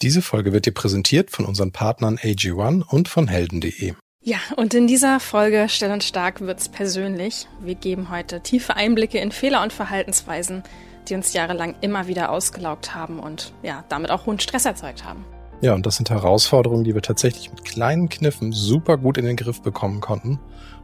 [0.00, 3.94] Diese Folge wird dir präsentiert von unseren Partnern AG1 und von helden.de.
[4.22, 7.48] Ja, und in dieser Folge Still und Stark wird's persönlich.
[7.60, 10.62] Wir geben heute tiefe Einblicke in Fehler und Verhaltensweisen,
[11.08, 15.24] die uns jahrelang immer wieder ausgelaugt haben und ja, damit auch hohen Stress erzeugt haben.
[15.62, 19.34] Ja, und das sind Herausforderungen, die wir tatsächlich mit kleinen Kniffen super gut in den
[19.34, 20.38] Griff bekommen konnten.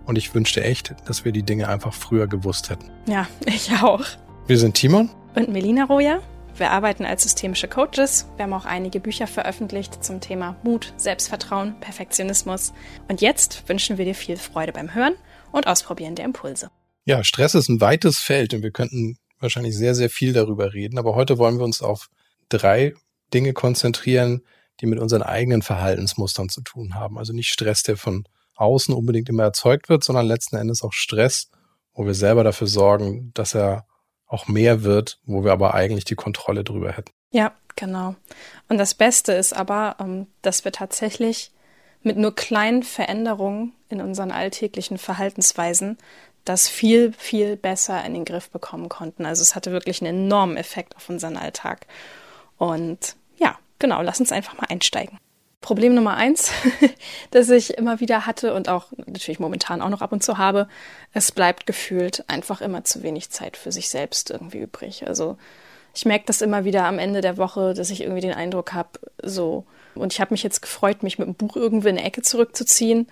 [0.06, 2.90] Und ich wünschte echt, dass wir die Dinge einfach früher gewusst hätten.
[3.06, 4.04] Ja, ich auch.
[4.48, 6.18] Wir sind Timon und Melina Roja.
[6.56, 8.28] Wir arbeiten als systemische Coaches.
[8.36, 12.72] Wir haben auch einige Bücher veröffentlicht zum Thema Mut, Selbstvertrauen, Perfektionismus.
[13.08, 15.14] Und jetzt wünschen wir dir viel Freude beim Hören
[15.50, 16.70] und Ausprobieren der Impulse.
[17.06, 20.96] Ja, Stress ist ein weites Feld und wir könnten wahrscheinlich sehr, sehr viel darüber reden.
[20.96, 22.08] Aber heute wollen wir uns auf
[22.48, 22.94] drei
[23.34, 24.42] Dinge konzentrieren,
[24.80, 27.18] die mit unseren eigenen Verhaltensmustern zu tun haben.
[27.18, 31.50] Also nicht Stress, der von außen unbedingt immer erzeugt wird, sondern letzten Endes auch Stress,
[31.94, 33.86] wo wir selber dafür sorgen, dass er
[34.34, 37.12] auch mehr wird, wo wir aber eigentlich die Kontrolle drüber hätten.
[37.30, 38.16] Ja, genau.
[38.68, 41.52] Und das Beste ist aber, ähm, dass wir tatsächlich
[42.02, 45.96] mit nur kleinen Veränderungen in unseren alltäglichen Verhaltensweisen
[46.44, 49.24] das viel, viel besser in den Griff bekommen konnten.
[49.24, 51.86] Also es hatte wirklich einen enormen Effekt auf unseren Alltag.
[52.58, 55.18] Und ja, genau, lass uns einfach mal einsteigen.
[55.64, 56.52] Problem Nummer eins,
[57.30, 60.68] das ich immer wieder hatte und auch natürlich momentan auch noch ab und zu habe,
[61.14, 65.06] es bleibt gefühlt einfach immer zu wenig Zeit für sich selbst irgendwie übrig.
[65.06, 65.38] Also
[65.94, 68.90] ich merke das immer wieder am Ende der Woche, dass ich irgendwie den Eindruck habe,
[69.22, 72.20] so, und ich habe mich jetzt gefreut, mich mit dem Buch irgendwie in eine Ecke
[72.20, 73.08] zurückzuziehen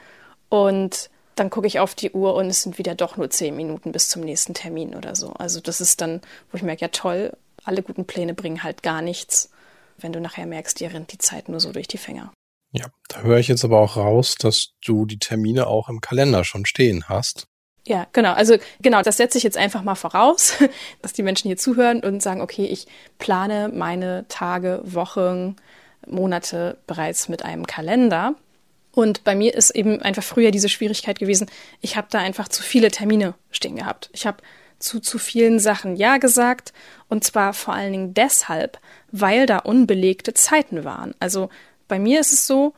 [0.50, 3.92] und dann gucke ich auf die Uhr und es sind wieder doch nur zehn Minuten
[3.92, 5.32] bis zum nächsten Termin oder so.
[5.32, 7.32] Also das ist dann, wo ich merke, ja toll,
[7.64, 9.48] alle guten Pläne bringen halt gar nichts,
[9.96, 12.30] wenn du nachher merkst, dir rennt die Zeit nur so durch die Finger.
[12.72, 16.42] Ja, da höre ich jetzt aber auch raus, dass du die Termine auch im Kalender
[16.44, 17.46] schon stehen hast.
[17.86, 18.32] Ja, genau.
[18.32, 20.54] Also genau, das setze ich jetzt einfach mal voraus,
[21.02, 22.86] dass die Menschen hier zuhören und sagen, okay, ich
[23.18, 25.56] plane meine Tage, Wochen,
[26.06, 28.34] Monate bereits mit einem Kalender.
[28.94, 32.62] Und bei mir ist eben einfach früher diese Schwierigkeit gewesen, ich habe da einfach zu
[32.62, 34.10] viele Termine stehen gehabt.
[34.12, 34.38] Ich habe
[34.78, 36.72] zu zu vielen Sachen Ja gesagt
[37.08, 38.78] und zwar vor allen Dingen deshalb,
[39.10, 41.14] weil da unbelegte Zeiten waren.
[41.20, 41.50] Also
[41.92, 42.72] bei mir ist es so,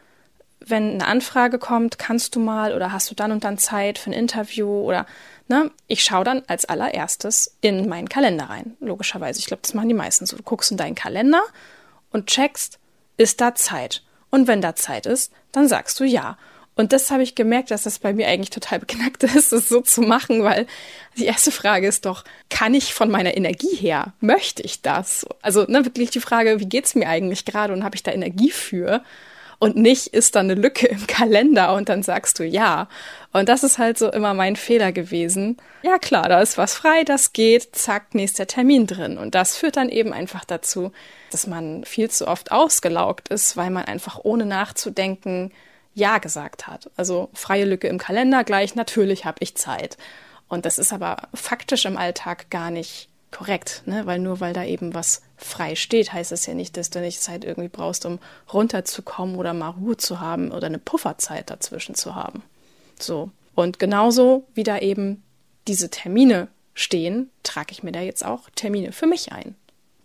[0.58, 4.10] wenn eine Anfrage kommt, kannst du mal oder hast du dann und dann Zeit für
[4.10, 5.06] ein Interview oder
[5.46, 8.76] ne, ich schaue dann als allererstes in meinen Kalender rein.
[8.80, 10.36] Logischerweise, ich glaube, das machen die meisten so.
[10.36, 11.44] Du guckst in deinen Kalender
[12.10, 12.80] und checkst,
[13.16, 14.02] ist da Zeit?
[14.30, 16.36] Und wenn da Zeit ist, dann sagst du ja.
[16.76, 19.80] Und das habe ich gemerkt, dass das bei mir eigentlich total beknackt ist, es so
[19.80, 20.66] zu machen, weil
[21.16, 25.26] die erste Frage ist doch, kann ich von meiner Energie her, möchte ich das?
[25.42, 28.50] Also ne, wirklich die Frage, wie geht's mir eigentlich gerade und habe ich da Energie
[28.50, 29.02] für?
[29.60, 32.88] Und nicht ist da eine Lücke im Kalender und dann sagst du ja.
[33.32, 35.56] Und das ist halt so immer mein Fehler gewesen.
[35.82, 39.16] Ja klar, da ist was frei, das geht, zack, nächster Termin drin.
[39.16, 40.90] Und das führt dann eben einfach dazu,
[41.30, 45.52] dass man viel zu oft ausgelaugt ist, weil man einfach ohne nachzudenken
[45.94, 46.90] ja gesagt hat.
[46.96, 49.96] Also freie Lücke im Kalender gleich, natürlich habe ich Zeit.
[50.48, 54.06] Und das ist aber faktisch im Alltag gar nicht korrekt, ne?
[54.06, 57.20] weil nur weil da eben was frei steht, heißt es ja nicht, dass du nicht
[57.20, 58.20] Zeit irgendwie brauchst, um
[58.52, 62.42] runterzukommen oder mal Ruhe zu haben oder eine Pufferzeit dazwischen zu haben.
[62.98, 63.30] So.
[63.54, 65.22] Und genauso wie da eben
[65.66, 69.56] diese Termine stehen, trage ich mir da jetzt auch Termine für mich ein.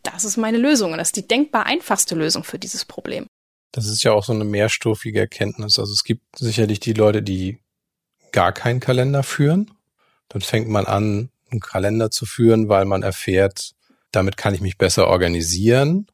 [0.03, 3.27] Das ist meine Lösung und das ist die denkbar einfachste Lösung für dieses Problem.
[3.71, 5.77] Das ist ja auch so eine mehrstufige Erkenntnis.
[5.79, 7.59] Also es gibt sicherlich die Leute, die
[8.31, 9.71] gar keinen Kalender führen.
[10.29, 13.71] Dann fängt man an, einen Kalender zu führen, weil man erfährt,
[14.11, 16.07] damit kann ich mich besser organisieren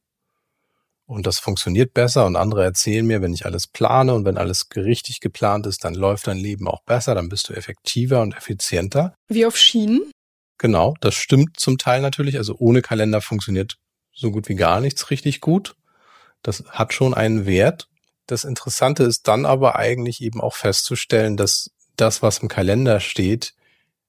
[1.07, 4.67] und das funktioniert besser und andere erzählen mir, wenn ich alles plane und wenn alles
[4.75, 9.15] richtig geplant ist, dann läuft dein Leben auch besser, dann bist du effektiver und effizienter.
[9.27, 10.11] Wie auf Schienen?
[10.57, 12.38] Genau, das stimmt zum Teil natürlich.
[12.38, 13.75] Also ohne Kalender funktioniert
[14.13, 15.75] so gut wie gar nichts richtig gut.
[16.45, 17.89] Das hat schon einen Wert.
[18.28, 23.56] Das Interessante ist dann aber eigentlich eben auch festzustellen, dass das, was im Kalender steht,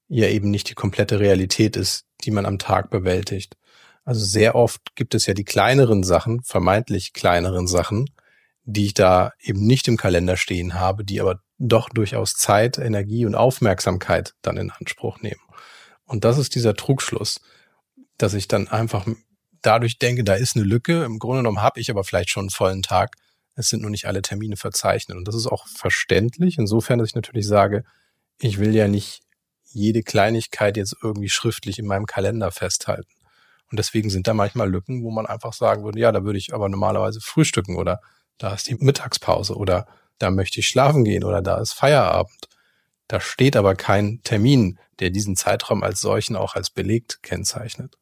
[0.07, 3.57] ja eben nicht die komplette Realität ist, die man am Tag bewältigt.
[4.05, 8.05] Also sehr oft gibt es ja die kleineren Sachen, vermeintlich kleineren Sachen,
[8.65, 13.25] die ich da eben nicht im Kalender stehen habe, die aber doch durchaus Zeit, Energie
[13.25, 15.41] und Aufmerksamkeit dann in Anspruch nehmen.
[16.05, 17.41] Und das ist dieser Trugschluss,
[18.19, 19.07] dass ich dann einfach
[19.67, 21.03] dadurch denke, da ist eine Lücke.
[21.03, 23.15] Im Grunde genommen habe ich aber vielleicht schon einen vollen Tag.
[23.55, 25.17] Es sind nur nicht alle Termine verzeichnet.
[25.17, 26.57] Und das ist auch verständlich.
[26.57, 27.83] Insofern, dass ich natürlich sage,
[28.39, 29.21] ich will ja nicht
[29.65, 33.11] jede Kleinigkeit jetzt irgendwie schriftlich in meinem Kalender festhalten.
[33.69, 36.53] Und deswegen sind da manchmal Lücken, wo man einfach sagen würde, ja, da würde ich
[36.53, 37.99] aber normalerweise frühstücken oder
[38.37, 39.87] da ist die Mittagspause oder
[40.19, 42.47] da möchte ich schlafen gehen oder da ist Feierabend.
[43.07, 47.97] Da steht aber kein Termin, der diesen Zeitraum als solchen auch als belegt kennzeichnet.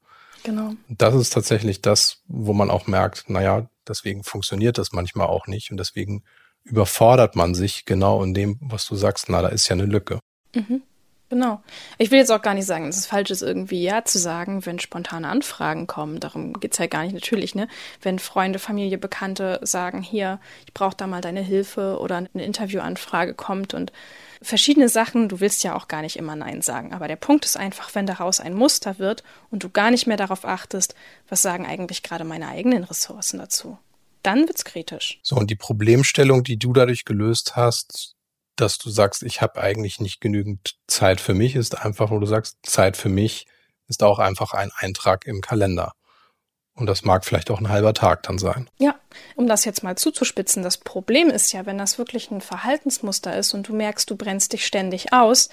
[0.46, 0.74] Genau.
[0.88, 5.72] Das ist tatsächlich das, wo man auch merkt, naja, Deswegen funktioniert das manchmal auch nicht
[5.72, 6.24] und deswegen
[6.64, 10.20] überfordert man sich genau in dem, was du sagst, na, da ist ja eine Lücke.
[10.56, 10.82] Mhm.
[11.30, 11.62] Genau.
[11.98, 14.66] Ich will jetzt auch gar nicht sagen, dass es falsch ist, irgendwie Ja zu sagen,
[14.66, 16.20] wenn spontane Anfragen kommen.
[16.20, 17.14] Darum geht's halt gar nicht.
[17.14, 17.68] Natürlich, ne?
[18.02, 23.34] Wenn Freunde, Familie, Bekannte sagen, hier, ich brauche da mal deine Hilfe oder eine Interviewanfrage
[23.34, 23.92] kommt und
[24.42, 26.94] verschiedene Sachen, du willst ja auch gar nicht immer Nein sagen.
[26.94, 30.18] Aber der Punkt ist einfach, wenn daraus ein Muster wird und du gar nicht mehr
[30.18, 30.94] darauf achtest,
[31.28, 33.80] was sagen eigentlich gerade meine eigenen Ressourcen dazu.
[34.22, 35.20] Dann wird's kritisch.
[35.24, 38.15] So, und die Problemstellung, die du dadurch gelöst hast,
[38.56, 42.26] dass du sagst, ich habe eigentlich nicht genügend Zeit für mich, ist einfach, wo du
[42.26, 43.48] sagst, Zeit für mich
[43.88, 45.94] ist auch einfach ein Eintrag im Kalender.
[46.74, 48.70] Und das mag vielleicht auch ein halber Tag dann sein.
[48.78, 48.96] Ja,
[49.36, 53.54] um das jetzt mal zuzuspitzen, das Problem ist ja, wenn das wirklich ein Verhaltensmuster ist
[53.54, 55.50] und du merkst, du brennst dich ständig aus,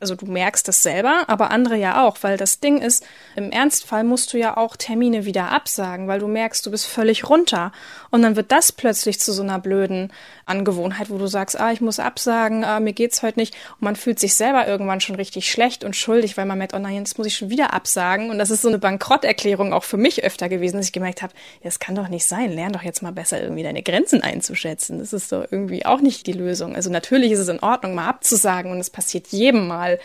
[0.00, 3.04] also du merkst das selber, aber andere ja auch, weil das Ding ist,
[3.34, 7.28] im Ernstfall musst du ja auch Termine wieder absagen, weil du merkst, du bist völlig
[7.28, 7.72] runter.
[8.10, 10.12] Und dann wird das plötzlich zu so einer blöden
[10.46, 13.54] Angewohnheit, wo du sagst, ah, ich muss absagen, ah, mir geht's heute nicht.
[13.72, 16.78] Und man fühlt sich selber irgendwann schon richtig schlecht und schuldig, weil man merkt, oh
[16.78, 18.30] nein, jetzt muss ich schon wieder absagen.
[18.30, 21.34] Und das ist so eine Bankrotterklärung auch für mich öfter gewesen, dass ich gemerkt habe,
[21.62, 22.52] das kann doch nicht sein.
[22.52, 24.98] Lern doch jetzt mal besser irgendwie deine Grenzen einzuschätzen.
[24.98, 26.76] Das ist doch irgendwie auch nicht die Lösung.
[26.76, 30.00] Also natürlich ist es in Ordnung, mal abzusagen und es passiert jedem mal mal,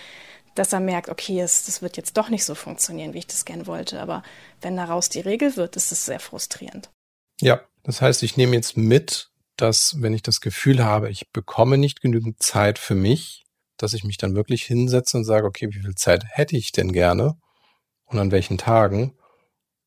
[0.56, 3.46] dass er merkt, okay, es, das wird jetzt doch nicht so funktionieren, wie ich das
[3.46, 4.02] gern wollte.
[4.02, 4.24] Aber
[4.62, 6.90] wenn daraus die Regel wird, ist es sehr frustrierend.
[7.40, 11.78] Ja, das heißt, ich nehme jetzt mit, dass wenn ich das Gefühl habe, ich bekomme
[11.78, 13.46] nicht genügend Zeit für mich,
[13.78, 16.92] dass ich mich dann wirklich hinsetze und sage, okay, wie viel Zeit hätte ich denn
[16.92, 17.38] gerne
[18.06, 19.18] und an welchen Tagen?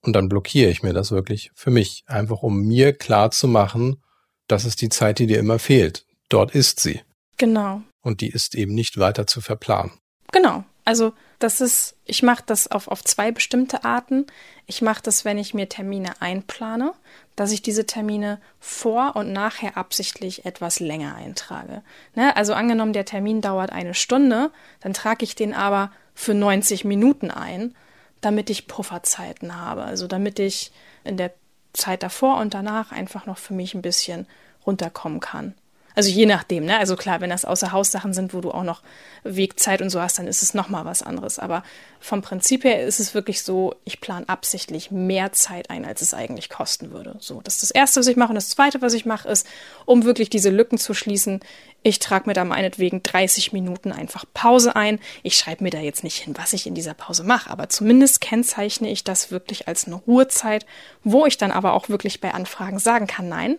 [0.01, 4.03] Und dann blockiere ich mir das wirklich für mich, einfach um mir klar zu machen,
[4.49, 6.05] das ist die Zeit, die dir immer fehlt.
[6.29, 7.01] Dort ist sie.
[7.39, 9.93] Genau und die ist eben nicht weiter zu verplanen.
[10.31, 10.65] Genau.
[10.85, 14.27] Also das ist, ich mache das auf, auf zwei bestimmte Arten.
[14.67, 16.93] Ich mache das, wenn ich mir Termine einplane,
[17.37, 21.83] dass ich diese Termine vor und nachher absichtlich etwas länger eintrage.
[22.15, 22.37] Ne?
[22.37, 27.31] Also angenommen, der Termin dauert eine Stunde, dann trage ich den aber für 90 Minuten
[27.31, 27.75] ein,
[28.21, 29.85] damit ich Pufferzeiten habe.
[29.85, 30.71] Also damit ich
[31.03, 31.33] in der
[31.73, 34.27] Zeit davor und danach einfach noch für mich ein bisschen
[34.67, 35.55] runterkommen kann.
[35.95, 36.79] Also je nachdem, ne?
[36.79, 38.83] Also klar, wenn das Außerhaussachen sind, wo du auch noch
[39.23, 41.39] Wegzeit und so hast, dann ist es nochmal was anderes.
[41.39, 41.63] Aber
[42.01, 46.13] vom Prinzip her ist es wirklich so, ich plane absichtlich mehr Zeit ein, als es
[46.13, 47.17] eigentlich kosten würde.
[47.21, 48.31] So, das ist das Erste, was ich mache.
[48.31, 49.47] Und das Zweite, was ich mache, ist,
[49.87, 51.41] um wirklich diese Lücken zu schließen,
[51.87, 54.99] ich trage mir da meinetwegen 30 Minuten einfach Pause ein.
[55.23, 58.21] Ich schreibe mir da jetzt nicht hin, was ich in dieser Pause mache, aber zumindest
[58.21, 60.67] kennzeichne ich das wirklich als eine Ruhezeit,
[61.05, 63.59] wo ich dann aber auch wirklich bei Anfragen sagen kann, nein,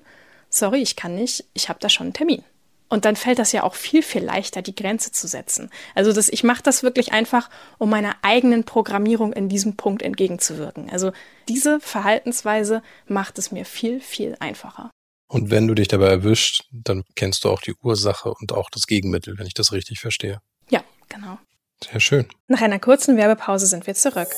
[0.56, 2.44] sorry, ich kann nicht, ich habe da schon einen Termin.
[2.88, 5.72] Und dann fällt das ja auch viel, viel leichter, die Grenze zu setzen.
[5.96, 7.50] Also das, ich mache das wirklich einfach,
[7.80, 10.90] um meiner eigenen Programmierung in diesem Punkt entgegenzuwirken.
[10.92, 11.12] Also
[11.50, 14.92] diese Verhaltensweise macht es mir viel, viel einfacher.
[15.28, 18.86] Und wenn du dich dabei erwischt, dann kennst du auch die Ursache und auch das
[18.86, 20.40] Gegenmittel, wenn ich das richtig verstehe.
[20.70, 21.40] Ja, genau.
[21.84, 22.28] Sehr schön.
[22.48, 24.30] Nach einer kurzen Werbepause sind wir zurück.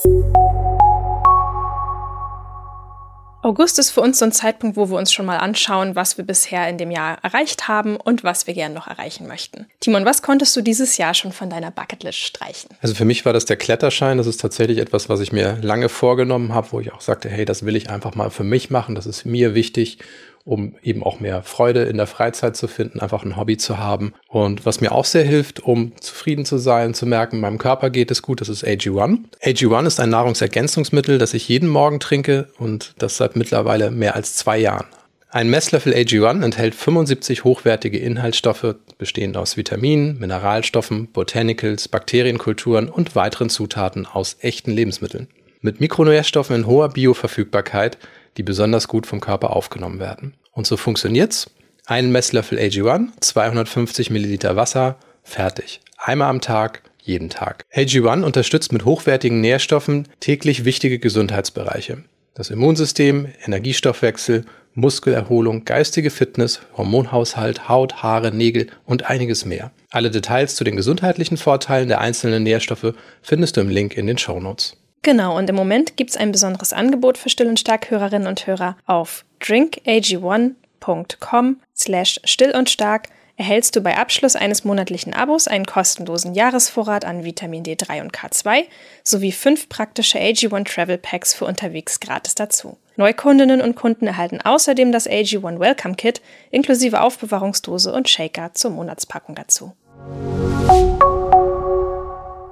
[3.44, 6.26] August ist für uns so ein Zeitpunkt, wo wir uns schon mal anschauen, was wir
[6.26, 9.68] bisher in dem Jahr erreicht haben und was wir gerne noch erreichen möchten.
[9.80, 12.72] Timon, was konntest du dieses Jahr schon von deiner Bucketlist streichen?
[12.82, 14.18] Also für mich war das der Kletterschein.
[14.18, 17.46] Das ist tatsächlich etwas, was ich mir lange vorgenommen habe, wo ich auch sagte, hey,
[17.46, 18.96] das will ich einfach mal für mich machen.
[18.96, 20.00] Das ist mir wichtig
[20.48, 24.14] um eben auch mehr Freude in der Freizeit zu finden, einfach ein Hobby zu haben.
[24.30, 28.12] Und was mir auch sehr hilft, um zufrieden zu sein, zu merken, meinem Körper geht
[28.12, 29.20] es gut, das ist AG1.
[29.44, 34.36] AG1 ist ein Nahrungsergänzungsmittel, das ich jeden Morgen trinke und das seit mittlerweile mehr als
[34.36, 34.88] zwei Jahren.
[35.30, 43.50] Ein Messlöffel AG1 enthält 75 hochwertige Inhaltsstoffe, bestehend aus Vitaminen, Mineralstoffen, Botanicals, Bakterienkulturen und weiteren
[43.50, 45.28] Zutaten aus echten Lebensmitteln.
[45.60, 47.98] Mit Mikronährstoffen in hoher Bioverfügbarkeit
[48.38, 50.34] die besonders gut vom Körper aufgenommen werden.
[50.52, 51.50] Und so funktioniert's.
[51.86, 55.82] Einen Messlöffel AG1, 250 Milliliter Wasser, fertig.
[55.98, 57.66] Einmal am Tag, jeden Tag.
[57.74, 62.04] AG1 unterstützt mit hochwertigen Nährstoffen täglich wichtige Gesundheitsbereiche.
[62.34, 69.72] Das Immunsystem, Energiestoffwechsel, Muskelerholung, geistige Fitness, Hormonhaushalt, Haut, Haare, Nägel und einiges mehr.
[69.90, 74.20] Alle Details zu den gesundheitlichen Vorteilen der einzelnen Nährstoffe findest du im Link in den
[74.20, 74.78] Show Notes.
[75.02, 78.46] Genau, und im Moment gibt es ein besonderes Angebot für Still und Stark Hörerinnen und
[78.46, 78.78] Hörer.
[78.86, 86.34] Auf drinkag1.com slash still und stark erhältst du bei Abschluss eines monatlichen Abos einen kostenlosen
[86.34, 88.64] Jahresvorrat an Vitamin D3 und K2
[89.04, 92.78] sowie fünf praktische AG1 Travel Packs für unterwegs gratis dazu.
[92.96, 99.36] Neukundinnen und Kunden erhalten außerdem das AG1 Welcome Kit inklusive Aufbewahrungsdose und Shaker zur Monatspackung
[99.36, 99.74] dazu.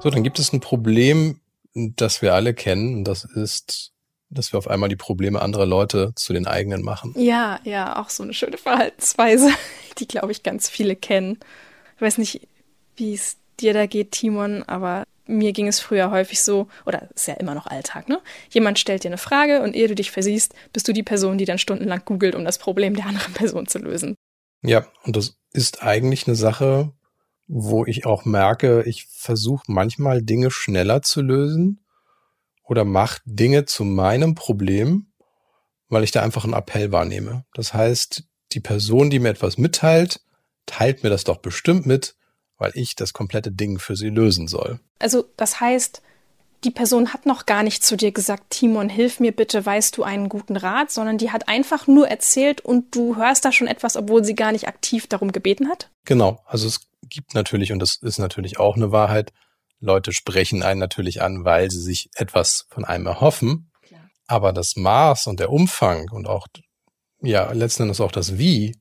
[0.01, 1.39] So, dann gibt es ein Problem
[1.75, 3.03] das wir alle kennen.
[3.03, 3.91] Das ist
[4.29, 7.13] dass wir auf einmal die Probleme anderer Leute zu den eigenen machen.
[7.17, 9.49] Ja, ja, auch so eine schöne Verhaltensweise,
[9.97, 11.39] die, glaube ich, ganz viele kennen.
[11.95, 12.47] Ich weiß nicht,
[12.95, 17.27] wie es dir da geht, Timon, aber mir ging es früher häufig so, oder ist
[17.27, 18.21] ja immer noch Alltag, ne?
[18.49, 21.45] Jemand stellt dir eine Frage und ehe du dich versiehst, bist du die Person, die
[21.45, 24.15] dann stundenlang googelt, um das Problem der anderen Person zu lösen.
[24.61, 26.91] Ja, und das ist eigentlich eine Sache,
[27.47, 31.85] wo ich auch merke, ich versuche manchmal Dinge schneller zu lösen
[32.63, 35.11] oder mache Dinge zu meinem Problem,
[35.89, 37.45] weil ich da einfach einen Appell wahrnehme.
[37.53, 38.23] Das heißt,
[38.53, 40.21] die Person, die mir etwas mitteilt,
[40.65, 42.15] teilt mir das doch bestimmt mit,
[42.57, 44.79] weil ich das komplette Ding für sie lösen soll.
[44.99, 46.01] Also das heißt,
[46.63, 50.03] die Person hat noch gar nicht zu dir gesagt, Timon, hilf mir bitte, weißt du
[50.03, 53.95] einen guten Rat, sondern die hat einfach nur erzählt und du hörst da schon etwas,
[53.95, 55.91] obwohl sie gar nicht aktiv darum gebeten hat?
[56.05, 59.31] Genau, also es gibt natürlich, und das ist natürlich auch eine Wahrheit,
[59.79, 63.71] Leute sprechen einen natürlich an, weil sie sich etwas von einem erhoffen.
[63.81, 64.09] Klar.
[64.27, 66.47] Aber das Maß und der Umfang und auch,
[67.21, 68.75] ja, letzten Endes auch das Wie,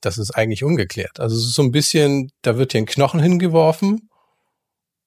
[0.00, 1.20] das ist eigentlich ungeklärt.
[1.20, 4.08] Also es ist so ein bisschen, da wird dir ein Knochen hingeworfen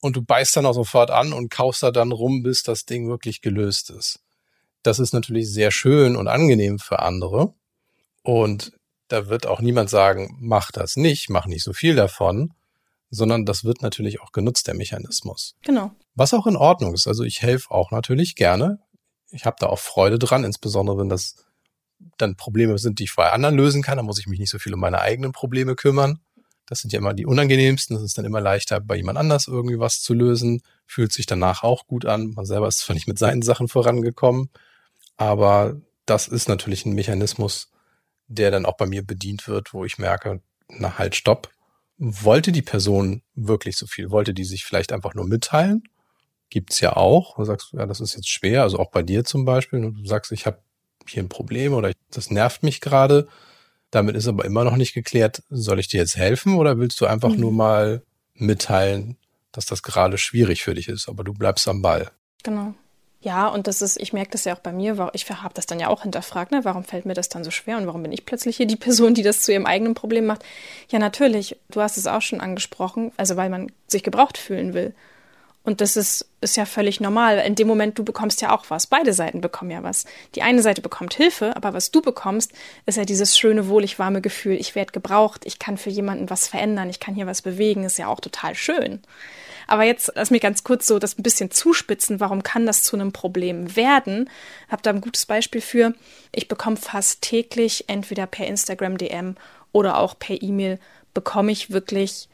[0.01, 3.07] und du beißt dann auch sofort an und kaufst da dann rum, bis das Ding
[3.07, 4.19] wirklich gelöst ist.
[4.83, 7.53] Das ist natürlich sehr schön und angenehm für andere.
[8.23, 8.73] Und
[9.07, 12.53] da wird auch niemand sagen, mach das nicht, mach nicht so viel davon,
[13.11, 15.55] sondern das wird natürlich auch genutzt, der Mechanismus.
[15.63, 15.91] Genau.
[16.15, 17.07] Was auch in Ordnung ist.
[17.07, 18.79] Also ich helfe auch natürlich gerne.
[19.29, 21.35] Ich habe da auch Freude dran, insbesondere wenn das
[22.17, 23.97] dann Probleme sind, die ich bei anderen lösen kann.
[23.97, 26.19] Da muss ich mich nicht so viel um meine eigenen Probleme kümmern.
[26.65, 27.95] Das sind ja immer die unangenehmsten.
[27.95, 30.61] Das ist dann immer leichter, bei jemand anders irgendwie was zu lösen.
[30.87, 32.31] Fühlt sich danach auch gut an.
[32.31, 34.49] Man selber ist zwar nicht mit seinen Sachen vorangekommen,
[35.17, 35.75] aber
[36.05, 37.69] das ist natürlich ein Mechanismus,
[38.27, 41.49] der dann auch bei mir bedient wird, wo ich merke, na halt, stopp.
[42.03, 44.09] Wollte die Person wirklich so viel?
[44.09, 45.83] Wollte die sich vielleicht einfach nur mitteilen?
[46.49, 47.35] Gibt's ja auch.
[47.35, 48.63] Du sagst, ja, das ist jetzt schwer.
[48.63, 49.81] Also auch bei dir zum Beispiel.
[49.81, 50.57] Du sagst, ich habe
[51.07, 53.27] hier ein Problem oder das nervt mich gerade.
[53.91, 57.05] Damit ist aber immer noch nicht geklärt, soll ich dir jetzt helfen oder willst du
[57.05, 57.39] einfach mhm.
[57.39, 58.03] nur mal
[58.33, 59.17] mitteilen,
[59.51, 62.09] dass das gerade schwierig für dich ist, aber du bleibst am Ball.
[62.41, 62.73] Genau.
[63.23, 65.79] Ja, und das ist, ich merke das ja auch bei mir, ich habe das dann
[65.79, 66.61] ja auch hinterfragt, ne?
[66.65, 69.13] warum fällt mir das dann so schwer und warum bin ich plötzlich hier die Person,
[69.13, 70.43] die das zu ihrem eigenen Problem macht?
[70.89, 74.95] Ja, natürlich, du hast es auch schon angesprochen, also weil man sich gebraucht fühlen will.
[75.63, 77.37] Und das ist, ist ja völlig normal.
[77.45, 78.87] In dem Moment, du bekommst ja auch was.
[78.87, 80.05] Beide Seiten bekommen ja was.
[80.33, 82.51] Die eine Seite bekommt Hilfe, aber was du bekommst,
[82.87, 86.47] ist ja dieses schöne, wohlig warme Gefühl, ich werde gebraucht, ich kann für jemanden was
[86.47, 89.01] verändern, ich kann hier was bewegen, ist ja auch total schön.
[89.71, 92.97] Aber jetzt lass mir ganz kurz so das ein bisschen zuspitzen, warum kann das zu
[92.97, 94.29] einem Problem werden?
[94.67, 95.93] Hab da ein gutes Beispiel für.
[96.33, 99.35] Ich bekomme fast täglich entweder per Instagram DM
[99.71, 100.77] oder auch per E-Mail
[101.13, 102.27] bekomme ich wirklich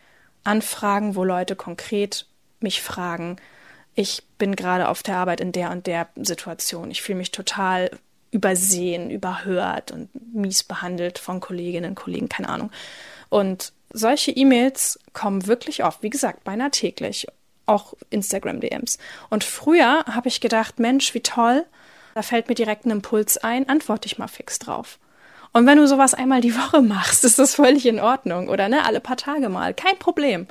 [0.46, 2.26] Anfragen, wo Leute konkret
[2.60, 3.36] mich fragen,
[3.94, 6.90] ich bin gerade auf der Arbeit in der und der Situation.
[6.90, 7.92] Ich fühle mich total
[8.32, 12.72] übersehen, überhört und mies behandelt von Kolleginnen und Kollegen, keine Ahnung.
[13.30, 17.28] Und solche E-Mails kommen wirklich oft, wie gesagt, beinahe täglich,
[17.66, 18.98] auch Instagram-DMs.
[19.30, 21.66] Und früher habe ich gedacht, Mensch, wie toll,
[22.16, 25.00] da fällt mir direkt ein Impuls ein, antworte ich mal fix drauf.
[25.54, 28.50] Und wenn du sowas einmal die Woche machst, ist das völlig in Ordnung.
[28.50, 30.48] Oder ne, alle paar Tage mal, kein Problem.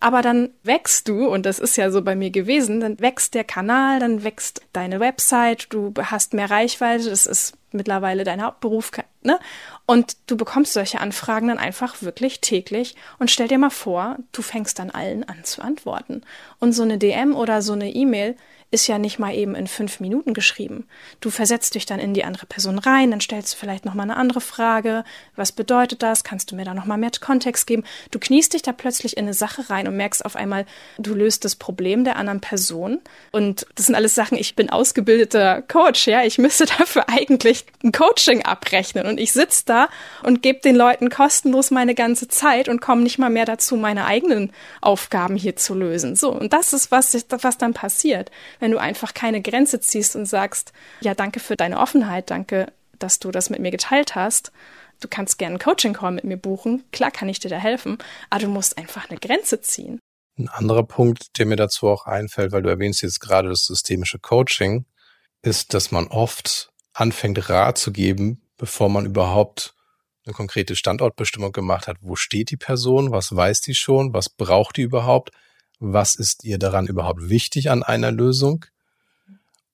[0.00, 3.44] Aber dann wächst du, und das ist ja so bei mir gewesen, dann wächst der
[3.44, 8.90] Kanal, dann wächst deine Website, du hast mehr Reichweite, das ist mittlerweile dein Hauptberuf,
[9.22, 9.38] ne?
[9.86, 14.42] Und du bekommst solche Anfragen dann einfach wirklich täglich und stell dir mal vor, du
[14.42, 16.22] fängst dann allen an zu antworten.
[16.58, 18.36] Und so eine DM oder so eine E-Mail
[18.72, 20.88] ist ja nicht mal eben in fünf Minuten geschrieben.
[21.20, 24.16] Du versetzt dich dann in die andere Person rein, dann stellst du vielleicht nochmal eine
[24.16, 25.04] andere Frage.
[25.36, 26.24] Was bedeutet das?
[26.24, 27.84] Kannst du mir da nochmal mehr Kontext geben?
[28.10, 30.64] Du kniest dich da plötzlich in eine Sache rein und merkst auf einmal,
[30.98, 33.00] du löst das Problem der anderen Person.
[33.30, 36.24] Und das sind alles Sachen, ich bin ausgebildeter Coach, ja.
[36.24, 39.06] Ich müsste dafür eigentlich ein Coaching abrechnen.
[39.06, 39.88] Und ich sitze da
[40.22, 44.06] und gebe den Leuten kostenlos meine ganze Zeit und komme nicht mal mehr dazu, meine
[44.06, 44.50] eigenen
[44.80, 46.16] Aufgaben hier zu lösen.
[46.16, 46.32] So.
[46.32, 48.30] Und das ist, was, was dann passiert
[48.62, 53.18] wenn du einfach keine Grenze ziehst und sagst, ja, danke für deine Offenheit, danke, dass
[53.18, 54.52] du das mit mir geteilt hast.
[55.00, 56.84] Du kannst gerne einen Coaching-Call mit mir buchen.
[56.92, 57.98] Klar kann ich dir da helfen,
[58.30, 59.98] aber du musst einfach eine Grenze ziehen.
[60.38, 64.20] Ein anderer Punkt, der mir dazu auch einfällt, weil du erwähnst jetzt gerade das systemische
[64.20, 64.86] Coaching,
[65.42, 69.74] ist, dass man oft anfängt, Rat zu geben, bevor man überhaupt
[70.24, 71.96] eine konkrete Standortbestimmung gemacht hat.
[72.00, 73.10] Wo steht die Person?
[73.10, 74.14] Was weiß die schon?
[74.14, 75.32] Was braucht die überhaupt?
[75.84, 78.66] Was ist ihr daran überhaupt wichtig an einer Lösung.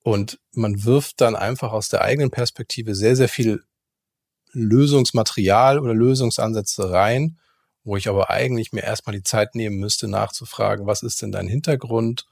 [0.02, 3.62] Und man wirft dann einfach aus der eigenen Perspektive sehr, sehr viel
[4.52, 7.38] Lösungsmaterial oder Lösungsansätze rein,
[7.84, 11.46] wo ich aber eigentlich mir erstmal die Zeit nehmen müsste, nachzufragen, was ist denn dein
[11.46, 12.26] Hintergrund?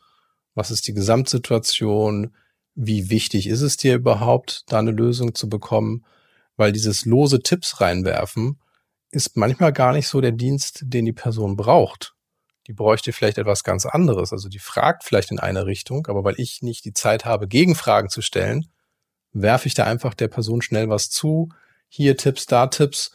[0.55, 2.33] Was ist die Gesamtsituation?
[2.77, 6.05] wie wichtig ist es dir überhaupt, da eine Lösung zu bekommen,
[6.57, 8.61] weil dieses lose Tipps reinwerfen
[9.11, 12.15] ist manchmal gar nicht so der Dienst, den die Person braucht.
[12.67, 14.33] Die bräuchte vielleicht etwas ganz anderes.
[14.33, 18.11] Also die fragt vielleicht in eine Richtung, aber weil ich nicht die Zeit habe, Gegenfragen
[18.11, 18.67] zu stellen,
[19.33, 21.51] werfe ich da einfach der Person schnell was zu.
[21.89, 23.13] Hier Tipps, da Tipps.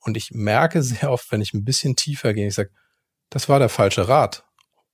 [0.00, 2.70] Und ich merke sehr oft, wenn ich ein bisschen tiefer gehe, ich sage,
[3.28, 4.44] das war der falsche Rat.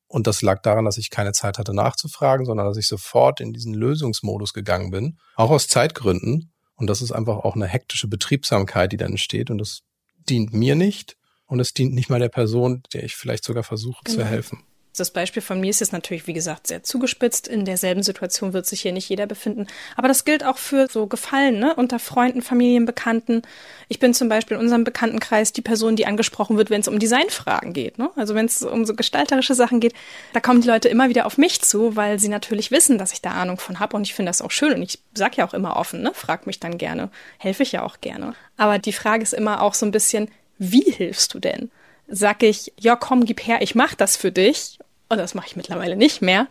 [0.08, 3.52] Und das lag daran, dass ich keine Zeit hatte nachzufragen, sondern dass ich sofort in
[3.52, 6.52] diesen Lösungsmodus gegangen bin, auch aus Zeitgründen.
[6.74, 9.50] Und das ist einfach auch eine hektische Betriebsamkeit, die dann entsteht.
[9.50, 9.82] Und das
[10.28, 11.16] dient mir nicht
[11.50, 14.18] und es dient nicht mal der Person, der ich vielleicht sogar versuche genau.
[14.18, 14.62] zu helfen.
[14.96, 17.46] Das Beispiel von mir ist jetzt natürlich, wie gesagt, sehr zugespitzt.
[17.46, 19.68] In derselben Situation wird sich hier nicht jeder befinden.
[19.96, 21.74] Aber das gilt auch für so Gefallen, ne?
[21.76, 23.42] Unter Freunden, Familien, Bekannten.
[23.88, 26.98] Ich bin zum Beispiel in unserem Bekanntenkreis die Person, die angesprochen wird, wenn es um
[26.98, 27.98] Designfragen geht.
[27.98, 28.10] Ne?
[28.16, 29.94] Also wenn es um so gestalterische Sachen geht,
[30.32, 33.22] da kommen die Leute immer wieder auf mich zu, weil sie natürlich wissen, dass ich
[33.22, 33.96] da Ahnung von habe.
[33.96, 34.74] Und ich finde das auch schön.
[34.74, 36.10] Und ich sage ja auch immer offen, ne?
[36.14, 37.10] Frag mich dann gerne.
[37.38, 38.34] Helfe ich ja auch gerne.
[38.56, 40.28] Aber die Frage ist immer auch so ein bisschen,
[40.60, 41.70] wie hilfst du denn?
[42.10, 44.78] sag ich, ja komm, gib her, ich mach das für dich.
[45.08, 46.46] Und das mache ich mittlerweile nicht mehr,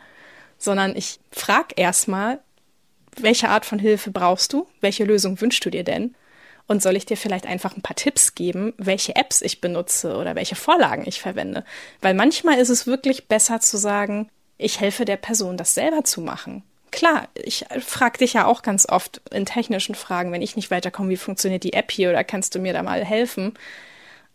[0.58, 2.39] sondern ich frage erstmal,
[3.18, 4.68] welche Art von Hilfe brauchst du?
[4.82, 6.16] Welche Lösung wünschst du dir denn?
[6.68, 10.36] Und soll ich dir vielleicht einfach ein paar Tipps geben, welche Apps ich benutze oder
[10.36, 11.66] welche Vorlagen ich verwende?
[12.01, 16.22] Weil manchmal ist es wirklich besser zu sagen, ich helfe der Person, das selber zu
[16.22, 16.63] machen.
[16.92, 21.10] Klar, ich frage dich ja auch ganz oft in technischen Fragen, wenn ich nicht weiterkomme,
[21.10, 23.54] wie funktioniert die App hier oder kannst du mir da mal helfen?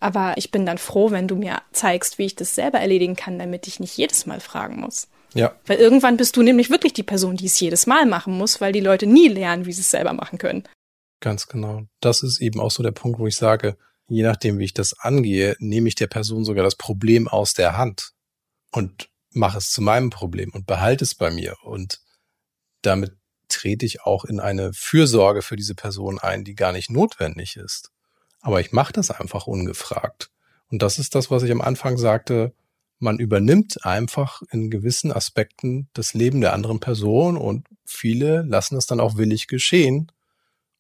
[0.00, 3.38] Aber ich bin dann froh, wenn du mir zeigst, wie ich das selber erledigen kann,
[3.38, 5.08] damit ich nicht jedes Mal fragen muss.
[5.34, 5.58] Ja.
[5.66, 8.72] Weil irgendwann bist du nämlich wirklich die Person, die es jedes Mal machen muss, weil
[8.72, 10.64] die Leute nie lernen, wie sie es selber machen können.
[11.20, 11.82] Ganz genau.
[12.00, 13.76] Das ist eben auch so der Punkt, wo ich sage,
[14.08, 17.76] je nachdem, wie ich das angehe, nehme ich der Person sogar das Problem aus der
[17.76, 18.12] Hand
[18.72, 21.56] und mache es zu meinem Problem und behalte es bei mir.
[21.62, 22.00] Und
[22.82, 23.16] damit
[23.48, 27.90] trete ich auch in eine Fürsorge für diese Person ein, die gar nicht notwendig ist.
[28.44, 30.30] Aber ich mache das einfach ungefragt.
[30.70, 32.52] Und das ist das, was ich am Anfang sagte.
[32.98, 38.86] Man übernimmt einfach in gewissen Aspekten das Leben der anderen Person und viele lassen es
[38.86, 40.12] dann auch willig geschehen,